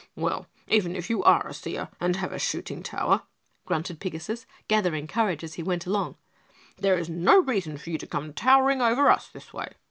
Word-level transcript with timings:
"Well, 0.15 0.47
even 0.67 0.95
if 0.95 1.11
you 1.11 1.21
are 1.21 1.45
a 1.45 1.53
seer 1.53 1.87
and 1.99 2.15
have 2.15 2.31
a 2.31 2.39
shooting 2.39 2.81
tower," 2.81 3.21
grunted 3.67 3.99
Pigasus, 3.99 4.47
gathering 4.67 5.05
courage 5.05 5.43
as 5.43 5.53
he 5.53 5.61
went 5.61 5.85
along, 5.85 6.15
"there 6.77 6.97
is 6.97 7.07
no 7.07 7.39
reason 7.43 7.77
for 7.77 7.91
you 7.91 7.99
to 7.99 8.07
come 8.07 8.33
towering 8.33 8.81
over 8.81 9.11
us 9.11 9.27
this 9.27 9.53
way!" 9.53 9.73